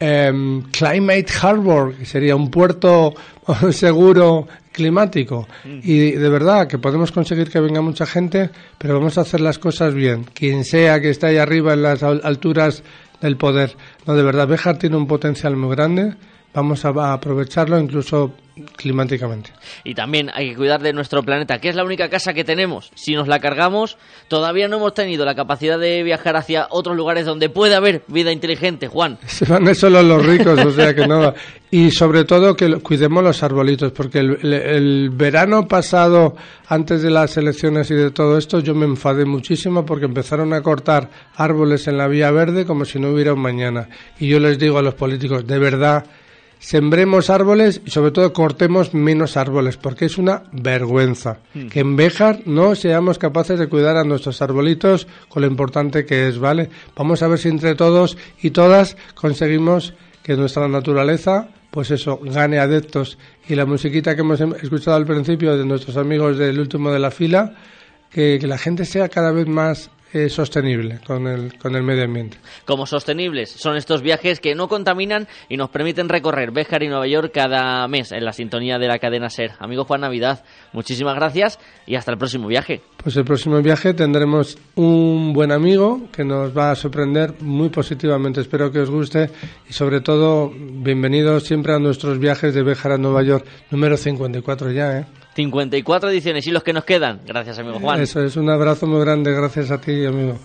[0.00, 3.14] em, Climate Harbor, que sería un puerto
[3.70, 5.46] seguro climático.
[5.64, 9.58] Y de verdad que podemos conseguir que venga mucha gente, pero vamos a hacer las
[9.58, 10.24] cosas bien.
[10.34, 12.82] Quien sea que esté ahí arriba en las al- alturas
[13.20, 13.76] del poder.
[14.06, 16.14] No, de verdad, Béjar tiene un potencial muy grande.
[16.54, 18.32] Vamos a, aprovecharlo incluso
[18.76, 19.50] climáticamente.
[19.84, 22.90] Y también hay que cuidar de nuestro planeta, que es la única casa que tenemos.
[22.94, 23.96] Si nos la cargamos,
[24.28, 28.30] todavía no hemos tenido la capacidad de viajar hacia otros lugares donde puede haber vida
[28.32, 29.18] inteligente, Juan.
[29.26, 31.32] Se van solo los ricos, o sea que no.
[31.70, 36.36] Y sobre todo que cuidemos los arbolitos, porque el, el- el verano pasado,
[36.68, 40.60] antes de las elecciones y de todo esto, yo me enfadé muchísimo porque empezaron a
[40.60, 43.88] cortar árboles en la vía verde como si no hubiera un mañana.
[44.18, 46.04] Y yo les digo a los políticos, de verdad,
[46.62, 51.66] sembremos árboles y sobre todo cortemos menos árboles, porque es una vergüenza Mm.
[51.66, 56.28] que en Béjar no seamos capaces de cuidar a nuestros arbolitos con lo importante que
[56.28, 56.70] es, ¿vale?
[56.96, 59.92] Vamos a ver si entre todos y todas conseguimos
[60.22, 63.18] que nuestra naturaleza, pues eso, gane adeptos.
[63.48, 67.00] Y la musiquita que hemos em- escuchado al principio de nuestros amigos del último de
[67.00, 67.54] la fila,
[68.08, 72.04] que, que la gente sea cada vez más eh, sostenible con el, con el medio
[72.04, 72.38] ambiente.
[72.64, 77.06] Como sostenibles son estos viajes que no contaminan y nos permiten recorrer Béjar y Nueva
[77.06, 79.52] York cada mes en la sintonía de la cadena SER.
[79.58, 82.82] Amigo Juan Navidad, muchísimas gracias y hasta el próximo viaje.
[83.02, 88.40] Pues el próximo viaje tendremos un buen amigo que nos va a sorprender muy positivamente.
[88.40, 89.30] Espero que os guste
[89.68, 94.70] y sobre todo bienvenidos siempre a nuestros viajes de Béjar a Nueva York, número 54
[94.72, 95.06] ya, ¿eh?
[95.34, 97.20] 54 ediciones y los que nos quedan.
[97.26, 98.00] Gracias, amigo Juan.
[98.00, 100.38] Eso es un abrazo muy grande, gracias a ti, amigo.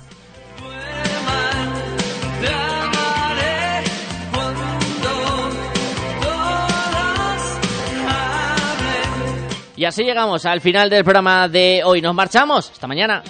[9.77, 12.01] Y así llegamos al final del programa de hoy.
[12.01, 12.71] Nos marchamos.
[12.71, 13.21] Hasta mañana.